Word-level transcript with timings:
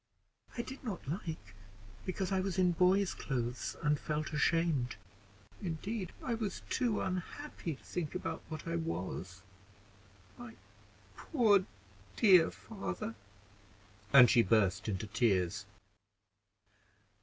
"I 0.57 0.63
did 0.63 0.83
not 0.83 1.07
like, 1.07 1.53
because 2.07 2.31
I 2.31 2.39
was 2.39 2.57
in 2.57 2.71
boys' 2.71 3.13
clothes, 3.13 3.75
and 3.83 3.99
felt 3.99 4.33
ashamed; 4.33 4.95
indeed 5.61 6.11
I 6.23 6.33
was 6.33 6.63
too 6.71 7.01
unhappy 7.01 7.75
to 7.75 7.83
think 7.83 8.15
about 8.15 8.41
what 8.49 8.67
I 8.67 8.77
was. 8.77 9.43
My 10.39 10.55
poor 11.15 11.65
dear 12.15 12.49
father!" 12.49 13.13
and 14.11 14.27
she 14.27 14.41
burst 14.41 14.89
into 14.89 15.05
tears. 15.05 15.67